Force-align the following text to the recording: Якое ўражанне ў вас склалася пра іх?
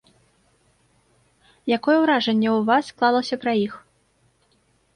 Якое 1.77 1.99
ўражанне 2.05 2.49
ў 2.57 2.65
вас 2.73 2.83
склалася 2.93 3.35
пра 3.47 3.53
іх? 3.69 3.73